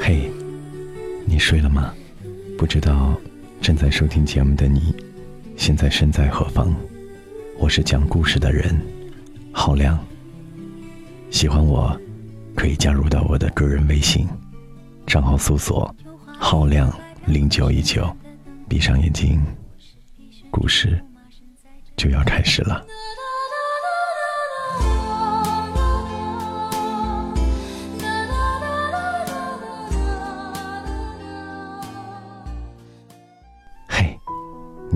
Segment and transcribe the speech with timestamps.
[0.00, 0.30] 嘿，
[1.26, 1.92] 你睡了吗？
[2.56, 3.20] 不知道
[3.60, 4.94] 正在收听节目的你，
[5.56, 6.72] 现在身在何方？
[7.58, 8.80] 我是讲故事的人，
[9.50, 9.98] 浩亮。
[11.32, 12.00] 喜欢我，
[12.54, 14.28] 可以加入到我的个人微信，
[15.04, 15.92] 账号搜索
[16.38, 16.96] “浩亮
[17.26, 18.08] 零九一九”，
[18.68, 19.42] 闭上眼睛，
[20.48, 21.02] 故事
[21.96, 22.86] 就要开始了。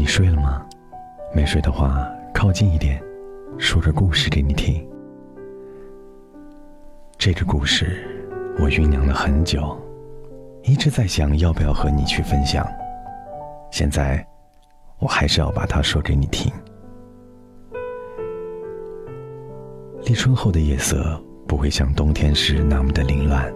[0.06, 0.64] 睡了吗？
[1.34, 3.02] 没睡的话，靠近一点，
[3.58, 4.88] 说个故事给你听。
[7.18, 8.06] 这个故事
[8.58, 9.76] 我酝酿了很久，
[10.62, 12.66] 一直在想要不要和你去分享。
[13.70, 14.24] 现在，
[15.00, 16.50] 我还是要把它说给你听。
[20.04, 23.52] 立春后的夜色不会像冬天时那么的凌乱。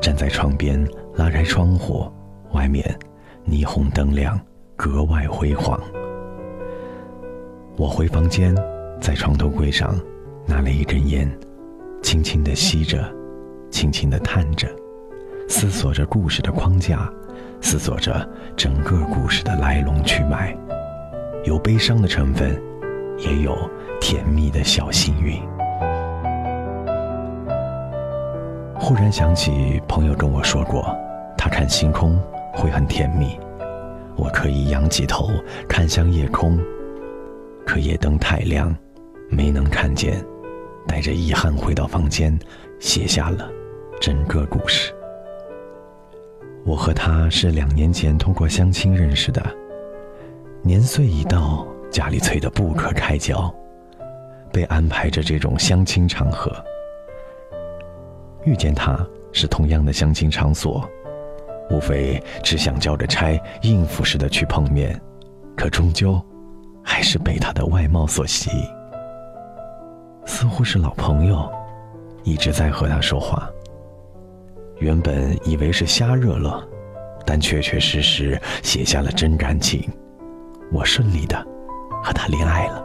[0.00, 2.10] 站在窗边，拉开窗户，
[2.52, 2.84] 外面
[3.46, 4.38] 霓虹灯亮。
[4.82, 5.80] 格外辉煌。
[7.76, 8.52] 我回房间，
[9.00, 9.94] 在床头柜上
[10.44, 11.30] 拿了一根烟，
[12.02, 13.08] 轻轻地吸着，
[13.70, 14.66] 轻轻地叹着，
[15.48, 17.08] 思索着故事的框架，
[17.60, 20.52] 思索着整个故事的来龙去脉，
[21.44, 22.60] 有悲伤的成分，
[23.18, 23.56] 也有
[24.00, 25.40] 甜蜜的小幸运。
[28.74, 30.92] 忽然想起朋友跟我说过，
[31.38, 32.18] 他看星空
[32.52, 33.38] 会很甜蜜。
[34.16, 35.30] 我可以仰起头
[35.68, 36.58] 看向夜空，
[37.66, 38.74] 可夜灯太亮，
[39.28, 40.24] 没能看见。
[40.86, 42.36] 带着遗憾回到房间，
[42.80, 43.48] 写下了
[44.00, 44.92] 整个故事。
[46.64, 49.40] 我和他是两年前通过相亲认识的，
[50.60, 53.52] 年岁已到，家里催得不可开交，
[54.52, 56.52] 被安排着这种相亲场合。
[58.44, 60.88] 遇见他是同样的相亲场所。
[61.72, 65.00] 无非只想交着差，应付似的去碰面，
[65.56, 66.20] 可终究
[66.84, 68.64] 还是被他的外貌所吸引。
[70.26, 71.50] 似乎是老朋友，
[72.24, 73.48] 一直在和他说话。
[74.78, 76.62] 原本以为是瞎热络，
[77.24, 79.88] 但确确实实写下了真感情。
[80.72, 81.36] 我顺利的
[82.02, 82.84] 和他恋爱了。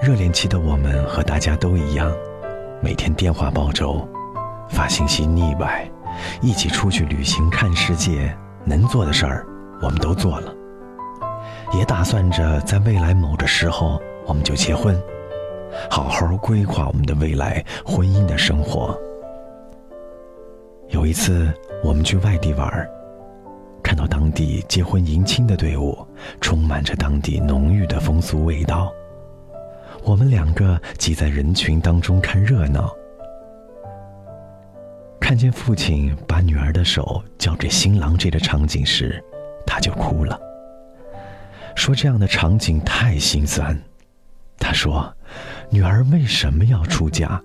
[0.00, 2.12] 热恋期的我们和大家都一样，
[2.80, 4.06] 每天电话煲粥，
[4.68, 5.90] 发信息腻歪。
[6.40, 9.46] 一起出去旅行看世界，能做的事儿
[9.82, 10.54] 我们都做了，
[11.72, 15.00] 也打算着在未来某个时候我们就结婚，
[15.90, 18.98] 好好规划我们的未来婚姻的生活。
[20.88, 21.52] 有一次
[21.82, 22.88] 我们去外地玩，
[23.82, 26.06] 看到当地结婚迎亲的队伍，
[26.40, 28.92] 充满着当地浓郁的风俗味道，
[30.04, 32.94] 我们两个挤在人群当中看热闹。
[35.26, 39.24] 看见父亲把女儿的手交给新郎这个场景时，
[39.66, 40.38] 他就哭了，
[41.74, 43.74] 说这样的场景太心酸。
[44.58, 45.10] 他说
[45.72, 47.42] ：“女儿为什么要出嫁？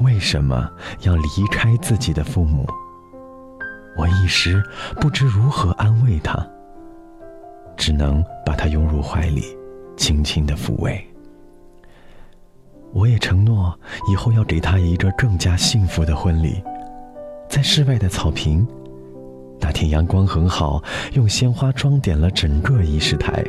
[0.00, 0.70] 为什么
[1.00, 2.68] 要离开自己的父母？”
[3.96, 4.62] 我一时
[5.00, 6.46] 不知如何安慰他，
[7.74, 9.56] 只能把他拥入怀里，
[9.96, 11.02] 轻轻的抚慰。
[12.92, 13.80] 我也承诺
[14.10, 16.62] 以后要给他一个更加幸福的婚礼。
[17.52, 18.66] 在室外的草坪，
[19.60, 20.82] 那天阳光很好，
[21.12, 23.44] 用鲜花装点了整个仪式台，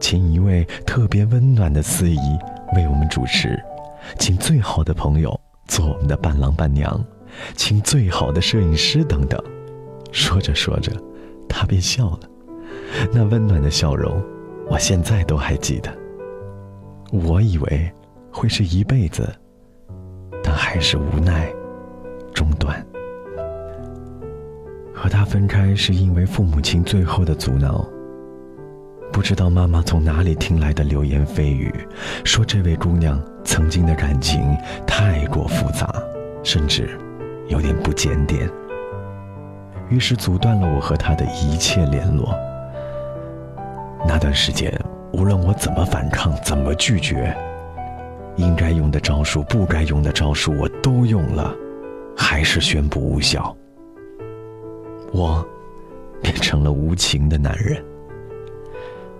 [0.00, 2.18] 请一位特别温暖的司仪
[2.74, 3.62] 为我们主持，
[4.18, 6.98] 请最好的朋友做我们的伴郎伴娘，
[7.54, 9.38] 请最好的摄影师等等。
[10.10, 10.90] 说着说着，
[11.46, 12.20] 他便笑了，
[13.12, 14.18] 那温暖的笑容，
[14.66, 15.94] 我现在都还记得。
[17.12, 17.92] 我以为
[18.32, 19.30] 会是一辈子，
[20.42, 21.52] 但还是无奈
[22.32, 22.82] 中断。
[25.02, 27.82] 和他分开是因为父母亲最后的阻挠。
[29.10, 31.72] 不知道妈妈从哪里听来的流言蜚语，
[32.22, 34.54] 说这位姑娘曾经的感情
[34.86, 35.90] 太过复杂，
[36.42, 36.90] 甚至
[37.48, 38.46] 有点不检点。
[39.88, 42.38] 于是阻断了我和他的一切联络。
[44.06, 44.70] 那段时间，
[45.14, 47.34] 无论我怎么反抗，怎么拒绝，
[48.36, 51.54] 应该用的招数，不该用的招数，我都用了，
[52.14, 53.56] 还是宣布无效。
[55.12, 55.46] 我
[56.22, 57.82] 变成了无情的男人，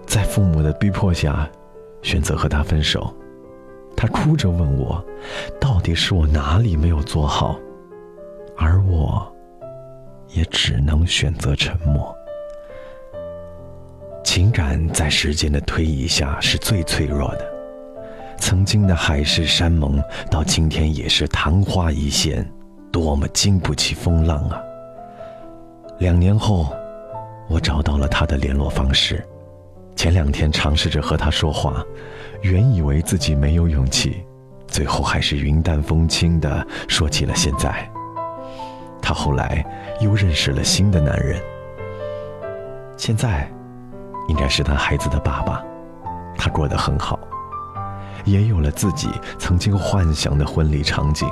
[0.07, 1.49] 在父母的逼迫下，
[2.03, 3.13] 选择和他分手。
[3.97, 5.05] 他哭着问我，
[5.61, 7.59] 到底是我哪里没有做好？
[8.57, 9.31] 而我，
[10.29, 12.15] 也只能选择沉默。
[14.23, 17.45] 情感在时间的推移下是最脆弱的，
[18.39, 20.01] 曾经的海誓山盟，
[20.31, 22.49] 到今天也是昙花一现，
[22.93, 24.63] 多么经不起风浪啊！
[26.00, 26.67] 两年后，
[27.47, 29.23] 我找到了他的联络方式。
[29.94, 31.85] 前两天尝试着和他说话，
[32.41, 34.25] 原以为自己没有勇气，
[34.67, 37.87] 最后还是云淡风轻的说起了现在。
[39.02, 39.62] 他后来
[40.00, 41.38] 又认识了新的男人，
[42.97, 43.47] 现在
[44.26, 45.62] 应该是他孩子的爸爸，
[46.38, 47.20] 他过得很好，
[48.25, 51.29] 也有了自己曾经幻想的婚礼场景。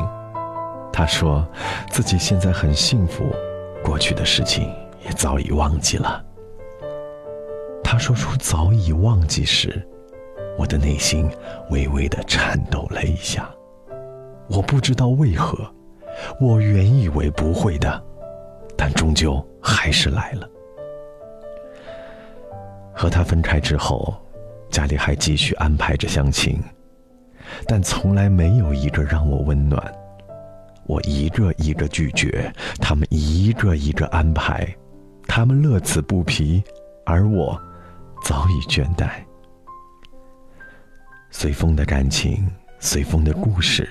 [0.93, 1.43] 他说
[1.89, 3.35] 自己现在很幸福，
[3.89, 4.71] 过去的事情
[5.03, 6.23] 也早已忘记了。
[7.83, 9.83] 他说出“早已忘记”时，
[10.59, 11.27] 我的内心
[11.71, 13.51] 微微的颤抖了一下。
[14.47, 15.57] 我不知道为何，
[16.39, 18.05] 我原以为不会的，
[18.77, 20.47] 但终究还是来了。
[22.95, 24.15] 和他分开之后，
[24.69, 26.63] 家里还继续安排着相亲，
[27.67, 29.83] 但从来没有一个让我温暖。
[30.89, 34.67] 我一个一个拒绝，他们一个一个安排，
[35.29, 36.61] 他们乐此不疲，
[37.07, 37.57] 而我。
[38.25, 39.09] 早已倦怠，
[41.31, 42.45] 随风的感情，
[42.81, 43.89] 随风的故事，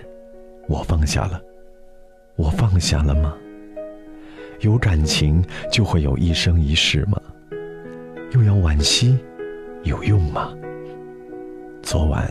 [0.68, 1.42] 我放下了。
[2.36, 3.34] 我放下了吗？
[4.60, 5.42] 有感情
[5.72, 7.20] 就会有一生一世吗？
[8.34, 9.18] 又要惋惜，
[9.84, 10.54] 有用吗？
[11.82, 12.28] 昨晚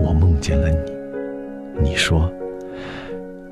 [0.00, 2.32] 我梦见了你，你说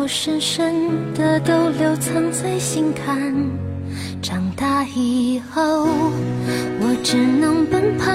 [0.00, 3.34] 我深深的都留藏在心坎。
[4.22, 5.60] 长大以后，
[6.80, 8.08] 我只能奔跑。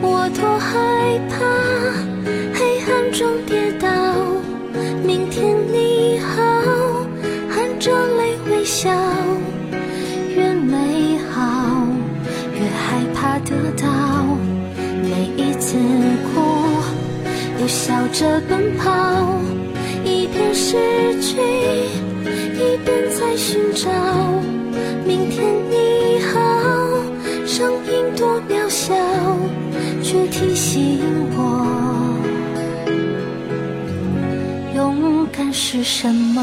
[0.00, 1.34] 我多害怕
[25.06, 26.40] 明天你好，
[27.46, 28.94] 声音多渺小，
[30.02, 31.00] 却提醒
[31.36, 31.40] 我，
[34.74, 36.42] 勇敢是什么。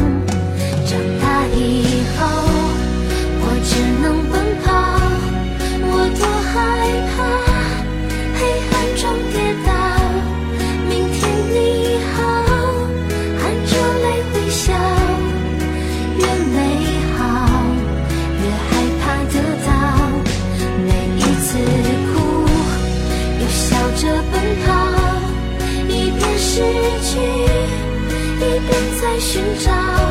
[29.61, 30.10] 寻